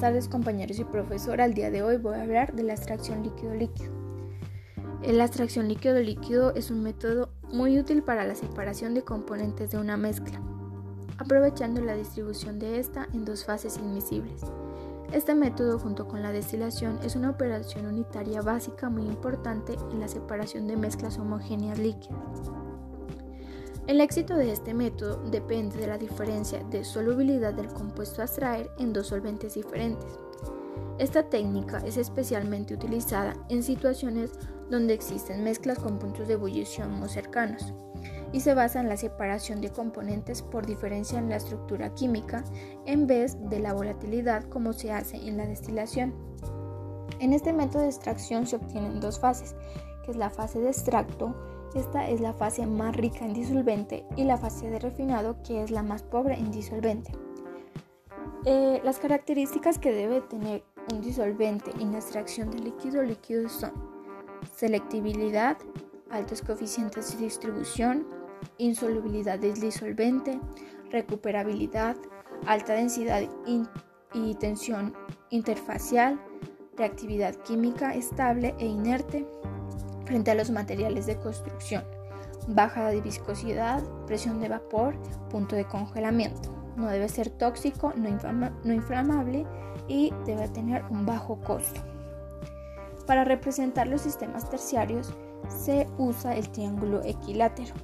[0.00, 1.44] tardes compañeros y profesora.
[1.44, 3.92] Al día de hoy voy a hablar de la extracción líquido-líquido.
[5.02, 9.96] La extracción líquido-líquido es un método muy útil para la separación de componentes de una
[9.96, 10.40] mezcla,
[11.18, 14.42] aprovechando la distribución de esta en dos fases inmisibles.
[15.12, 20.08] Este método junto con la destilación es una operación unitaria básica muy importante en la
[20.08, 22.50] separación de mezclas homogéneas líquidas.
[23.90, 28.70] El éxito de este método depende de la diferencia de solubilidad del compuesto a extraer
[28.78, 30.16] en dos solventes diferentes.
[31.00, 34.30] Esta técnica es especialmente utilizada en situaciones
[34.70, 37.74] donde existen mezclas con puntos de ebullición muy cercanos
[38.32, 42.44] y se basa en la separación de componentes por diferencia en la estructura química
[42.86, 46.14] en vez de la volatilidad como se hace en la destilación.
[47.18, 49.56] En este método de extracción se obtienen dos fases,
[50.04, 51.34] que es la fase de extracto
[51.74, 55.70] esta es la fase más rica en disolvente y la fase de refinado que es
[55.70, 57.12] la más pobre en disolvente.
[58.44, 63.72] Eh, las características que debe tener un disolvente en extracción de líquido líquido son
[64.54, 65.58] selectividad,
[66.10, 68.06] altos coeficientes de distribución,
[68.58, 70.40] insolubilidad del disolvente,
[70.90, 71.96] recuperabilidad,
[72.46, 73.22] alta densidad
[74.14, 74.94] y tensión
[75.28, 76.18] interfacial,
[76.76, 79.26] reactividad química estable e inerte,
[80.10, 81.84] frente a los materiales de construcción,
[82.48, 84.96] baja de viscosidad, presión de vapor,
[85.30, 86.52] punto de congelamiento.
[86.74, 88.08] No debe ser tóxico, no,
[88.72, 89.46] inflamable
[89.86, 91.80] y debe tener un bajo costo.
[93.06, 95.14] Para representar los sistemas terciarios
[95.46, 97.74] se usa el triángulo equilátero.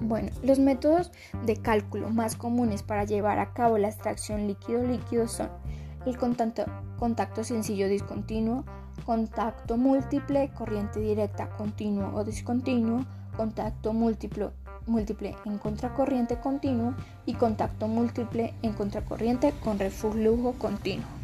[0.00, 1.12] Bueno, los métodos
[1.44, 5.48] de cálculo más comunes para llevar a cabo la extracción líquido-líquido son
[6.06, 8.64] el contacto sencillo discontinuo,
[9.04, 13.04] contacto múltiple, corriente directa continuo o discontinuo,
[13.36, 14.50] contacto múltiple,
[14.86, 16.94] múltiple en contracorriente continuo
[17.26, 21.15] y contacto múltiple en contracorriente con reflujo continuo.